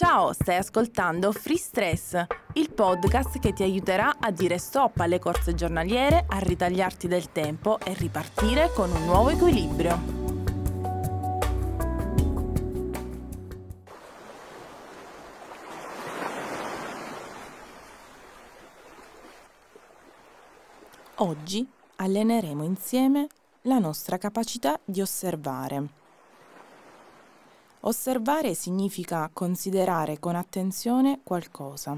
Ciao, 0.00 0.32
stai 0.32 0.54
ascoltando 0.54 1.32
Free 1.32 1.56
Stress, 1.56 2.24
il 2.52 2.70
podcast 2.70 3.40
che 3.40 3.52
ti 3.52 3.64
aiuterà 3.64 4.18
a 4.20 4.30
dire 4.30 4.56
stop 4.56 5.00
alle 5.00 5.18
corse 5.18 5.56
giornaliere, 5.56 6.24
a 6.28 6.38
ritagliarti 6.38 7.08
del 7.08 7.32
tempo 7.32 7.80
e 7.80 7.94
ripartire 7.94 8.70
con 8.72 8.92
un 8.92 9.04
nuovo 9.06 9.30
equilibrio. 9.30 9.98
Oggi 21.16 21.68
alleneremo 21.96 22.62
insieme 22.62 23.26
la 23.62 23.80
nostra 23.80 24.16
capacità 24.16 24.78
di 24.84 25.00
osservare. 25.00 25.97
Osservare 27.80 28.54
significa 28.54 29.30
considerare 29.32 30.18
con 30.18 30.34
attenzione 30.34 31.20
qualcosa. 31.22 31.96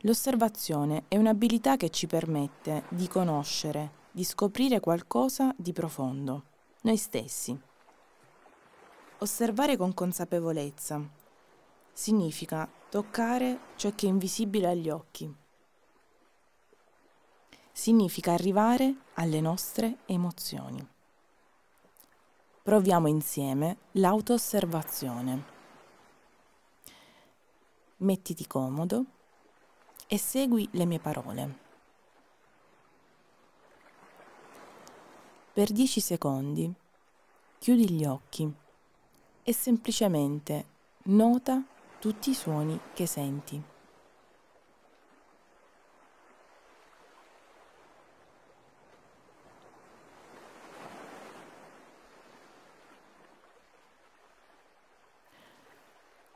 L'osservazione 0.00 1.04
è 1.08 1.16
un'abilità 1.16 1.76
che 1.76 1.90
ci 1.90 2.06
permette 2.06 2.84
di 2.88 3.08
conoscere, 3.08 4.00
di 4.10 4.24
scoprire 4.24 4.80
qualcosa 4.80 5.54
di 5.56 5.72
profondo, 5.72 6.44
noi 6.82 6.96
stessi. 6.96 7.58
Osservare 9.18 9.76
con 9.76 9.94
consapevolezza 9.94 11.00
significa 11.92 12.68
toccare 12.88 13.58
ciò 13.76 13.90
che 13.94 14.06
è 14.06 14.08
invisibile 14.10 14.68
agli 14.68 14.90
occhi 14.90 15.40
significa 17.72 18.32
arrivare 18.32 18.94
alle 19.14 19.40
nostre 19.40 19.98
emozioni. 20.06 20.91
Proviamo 22.62 23.08
insieme 23.08 23.76
l'auto-osservazione. 23.92 25.44
Mettiti 27.96 28.46
comodo 28.46 29.04
e 30.06 30.16
segui 30.16 30.68
le 30.70 30.84
mie 30.84 31.00
parole. 31.00 31.58
Per 35.52 35.72
10 35.72 36.00
secondi 36.00 36.72
chiudi 37.58 37.90
gli 37.90 38.04
occhi 38.04 38.48
e 39.42 39.52
semplicemente 39.52 40.66
nota 41.06 41.64
tutti 41.98 42.30
i 42.30 42.34
suoni 42.34 42.78
che 42.94 43.06
senti. 43.06 43.71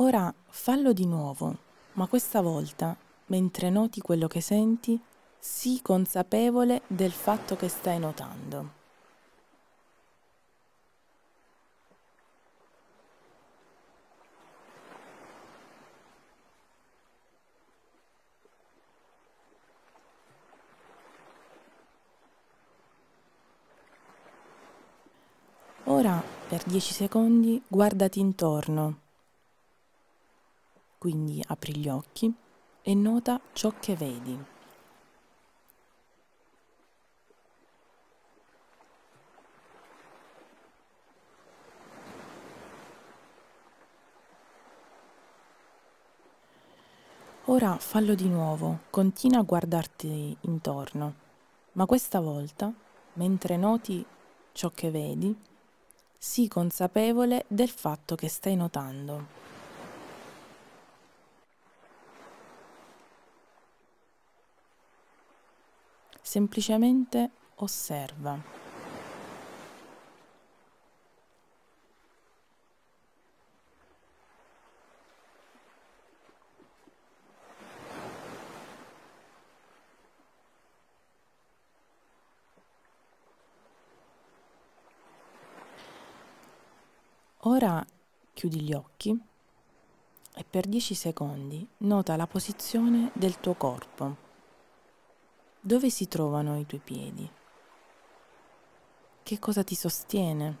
Ora 0.00 0.32
fallo 0.50 0.92
di 0.92 1.06
nuovo, 1.06 1.56
ma 1.94 2.06
questa 2.06 2.40
volta, 2.40 2.96
mentre 3.26 3.68
noti 3.68 4.00
quello 4.00 4.28
che 4.28 4.40
senti, 4.40 5.00
sii 5.40 5.82
consapevole 5.82 6.82
del 6.86 7.10
fatto 7.10 7.56
che 7.56 7.66
stai 7.66 7.98
notando. 7.98 8.76
Ora, 25.86 26.22
per 26.48 26.62
10 26.62 26.92
secondi, 26.92 27.60
guardati 27.66 28.20
intorno 28.20 29.06
quindi 30.98 31.42
apri 31.46 31.76
gli 31.76 31.88
occhi 31.88 32.32
e 32.82 32.94
nota 32.94 33.40
ciò 33.52 33.72
che 33.78 33.94
vedi. 33.94 34.56
Ora 47.50 47.78
fallo 47.78 48.14
di 48.14 48.28
nuovo, 48.28 48.80
continua 48.90 49.38
a 49.40 49.42
guardarti 49.42 50.36
intorno, 50.42 51.14
ma 51.72 51.86
questa 51.86 52.20
volta, 52.20 52.70
mentre 53.14 53.56
noti 53.56 54.04
ciò 54.52 54.70
che 54.74 54.90
vedi, 54.90 55.34
sii 56.18 56.46
consapevole 56.46 57.46
del 57.48 57.70
fatto 57.70 58.16
che 58.16 58.28
stai 58.28 58.54
notando. 58.54 59.47
Semplicemente 66.28 67.30
osserva. 67.54 68.38
Ora 87.44 87.82
chiudi 88.34 88.60
gli 88.60 88.74
occhi 88.74 89.18
e 90.34 90.44
per 90.44 90.66
10 90.66 90.94
secondi 90.94 91.66
nota 91.78 92.16
la 92.16 92.26
posizione 92.26 93.10
del 93.14 93.40
tuo 93.40 93.54
corpo. 93.54 94.27
Dove 95.60 95.90
si 95.90 96.06
trovano 96.06 96.56
i 96.56 96.66
tuoi 96.66 96.80
piedi? 96.80 97.28
Che 99.24 99.38
cosa 99.40 99.64
ti 99.64 99.74
sostiene? 99.74 100.56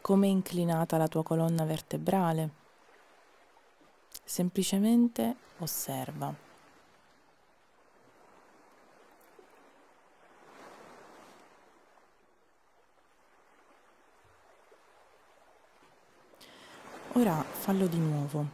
Come 0.00 0.26
è 0.26 0.30
inclinata 0.30 0.96
la 0.96 1.06
tua 1.06 1.22
colonna 1.22 1.64
vertebrale? 1.64 2.50
Semplicemente 4.24 5.36
osserva. 5.58 6.34
Ora 17.12 17.40
fallo 17.42 17.86
di 17.86 17.98
nuovo, 17.98 18.46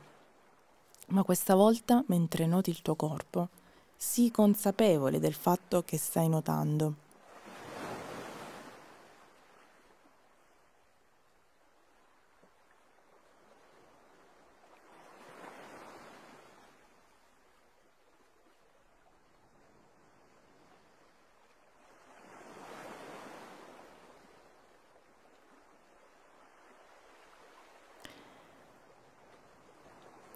ma 1.09 1.23
questa 1.25 1.55
volta 1.55 2.05
mentre 2.09 2.47
noti 2.47 2.69
il 2.69 2.83
tuo 2.83 2.95
corpo 2.95 3.61
sii 4.05 4.33
consapevole 4.33 5.21
del 5.21 5.33
fatto 5.33 5.85
che 5.85 5.97
stai 5.97 6.29
notando. 6.29 6.95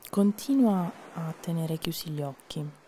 Continua 0.09 0.91
a 1.15 1.35
tenere 1.39 1.77
chiusi 1.79 2.11
gli 2.11 2.23
occhi. 2.23 2.86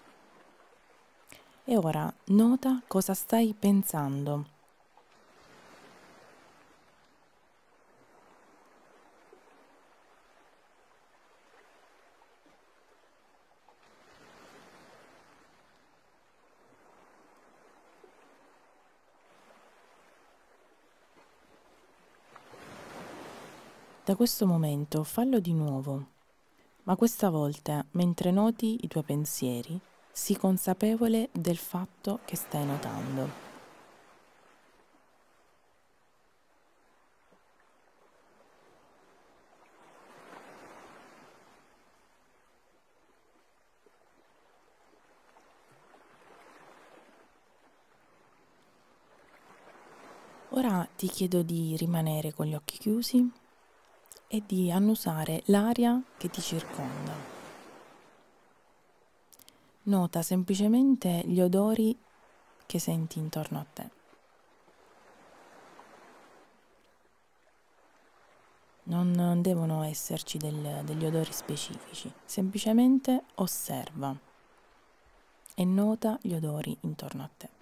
E 1.71 1.77
ora 1.77 2.11
nota 2.29 2.81
cosa 2.87 3.13
stai 3.13 3.53
pensando. 3.53 4.47
Da 24.05 24.17
questo 24.17 24.47
momento 24.47 25.05
fallo 25.05 25.39
di 25.39 25.53
nuovo, 25.53 26.07
ma 26.85 26.97
questa 26.97 27.29
volta 27.29 27.85
mentre 27.91 28.31
noti 28.31 28.79
i 28.81 28.89
tuoi 28.89 29.05
pensieri, 29.05 29.79
Sii 30.13 30.37
consapevole 30.37 31.29
del 31.33 31.57
fatto 31.57 32.21
che 32.25 32.37
stai 32.37 32.65
notando. 32.67 33.47
Ora 50.51 50.89
ti 50.97 51.07
chiedo 51.07 51.43
di 51.43 51.77
rimanere 51.77 52.33
con 52.35 52.47
gli 52.47 52.55
occhi 52.55 52.79
chiusi 52.79 53.31
e 54.27 54.43
di 54.45 54.73
annusare 54.73 55.43
l'aria 55.47 56.03
che 56.17 56.29
ti 56.31 56.41
circonda. 56.41 57.38
Nota 59.89 60.21
semplicemente 60.21 61.23
gli 61.25 61.41
odori 61.41 61.99
che 62.67 62.79
senti 62.79 63.19
intorno 63.19 63.59
a 63.59 63.67
te. 63.73 63.91
Non 68.85 69.41
devono 69.41 69.83
esserci 69.85 70.37
del, 70.37 70.83
degli 70.85 71.07
odori 71.07 71.33
specifici, 71.33 72.13
semplicemente 72.27 73.25
osserva 73.37 74.15
e 75.55 75.65
nota 75.65 76.19
gli 76.21 76.35
odori 76.35 76.77
intorno 76.83 77.23
a 77.23 77.31
te. 77.35 77.58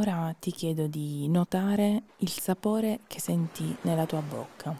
Ora 0.00 0.34
ti 0.40 0.50
chiedo 0.50 0.86
di 0.86 1.28
notare 1.28 2.04
il 2.20 2.30
sapore 2.30 3.00
che 3.06 3.20
senti 3.20 3.76
nella 3.82 4.06
tua 4.06 4.22
bocca. 4.22 4.74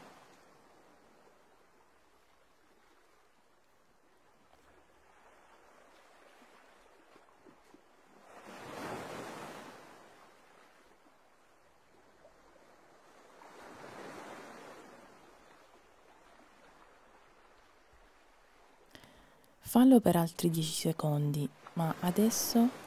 Fallo 19.58 20.00
per 20.00 20.16
altri 20.16 20.48
10 20.48 20.72
secondi, 20.72 21.46
ma 21.74 21.94
adesso 22.00 22.79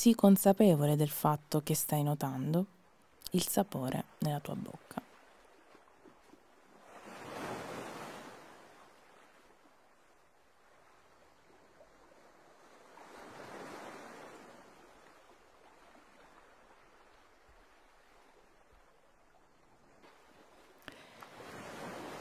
Sii 0.00 0.14
consapevole 0.14 0.96
del 0.96 1.10
fatto 1.10 1.60
che 1.62 1.74
stai 1.74 2.02
notando 2.02 2.64
il 3.32 3.46
sapore 3.46 4.04
nella 4.20 4.40
tua 4.40 4.54
bocca. 4.54 5.02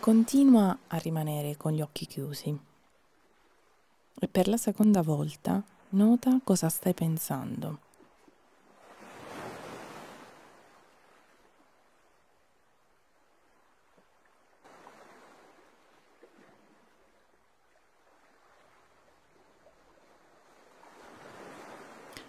Continua 0.02 0.78
a 0.88 0.98
rimanere 0.98 1.56
con 1.56 1.72
gli 1.72 1.80
occhi 1.80 2.06
chiusi 2.06 2.60
e 4.20 4.28
per 4.28 4.50
la 4.50 4.58
seconda 4.58 5.02
volta 5.02 5.78
Nota 5.92 6.40
cosa 6.44 6.70
stai 6.70 6.94
pensando. 6.94 7.80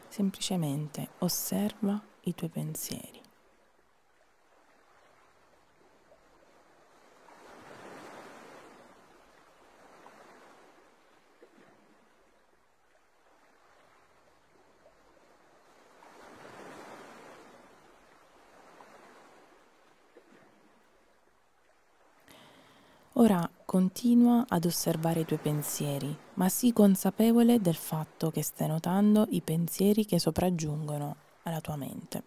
Semplicemente 0.09 1.11
osserva 1.19 2.01
i 2.23 2.35
tuoi 2.35 2.49
pensieri. 2.49 3.20
Ora 23.21 23.47
continua 23.67 24.47
ad 24.49 24.65
osservare 24.65 25.21
i 25.21 25.25
tuoi 25.27 25.39
pensieri, 25.39 26.17
ma 26.37 26.49
sii 26.49 26.73
consapevole 26.73 27.61
del 27.61 27.75
fatto 27.75 28.31
che 28.31 28.43
stai 28.43 28.67
notando 28.67 29.27
i 29.29 29.43
pensieri 29.43 30.07
che 30.07 30.19
sopraggiungono 30.19 31.17
alla 31.43 31.61
tua 31.61 31.77
mente. 31.77 32.23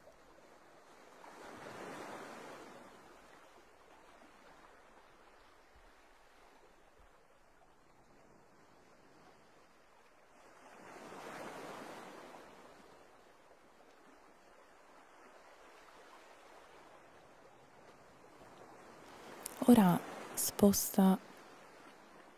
Ora 19.66 20.12
Sposta 20.36 21.18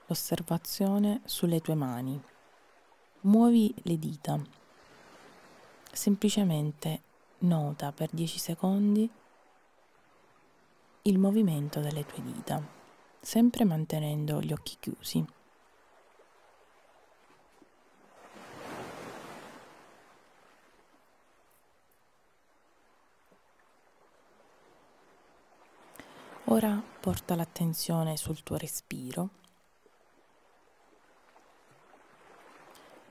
l'osservazione 0.08 1.22
sulle 1.26 1.62
tue 1.62 1.76
mani. 1.76 2.22
Muovi 3.22 3.74
le 3.84 3.98
dita. 3.98 4.40
Semplicemente 5.92 7.02
nota 7.40 7.92
per 7.94 8.10
10 8.12 8.38
secondi 8.38 9.10
il 11.04 11.18
movimento 11.18 11.80
delle 11.80 12.06
tue 12.06 12.22
dita, 12.22 12.62
sempre 13.20 13.64
mantenendo 13.64 14.42
gli 14.42 14.52
occhi 14.52 14.76
chiusi. 14.80 15.26
Ora 26.56 26.82
porta 27.02 27.36
l'attenzione 27.36 28.16
sul 28.16 28.42
tuo 28.42 28.56
respiro 28.56 29.30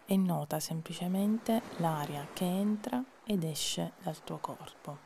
e 0.07 0.17
nota 0.17 0.59
semplicemente 0.61 1.61
l'aria 1.77 2.27
che 2.33 2.47
entra 2.47 3.05
ed 3.23 3.45
esce 3.45 3.93
dal 4.03 4.25
tuo 4.25 4.39
corpo. 4.39 4.97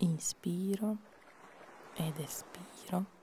Inspiro 0.00 0.98
ed 1.94 2.18
espiro. 2.18 3.15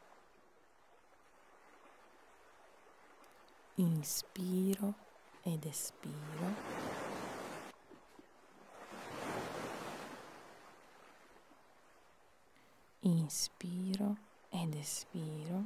Inspiro 3.76 4.94
ed 5.42 5.66
espiro. 5.66 6.12
Inspiro 13.02 14.16
ed 14.50 14.76
espiro. 14.76 15.66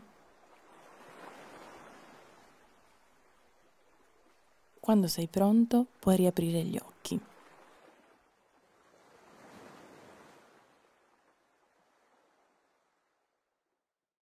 Quando 4.80 5.08
sei 5.08 5.28
pronto 5.28 5.86
puoi 6.00 6.16
riaprire 6.16 6.64
gli 6.64 6.78
occhi. 6.78 7.20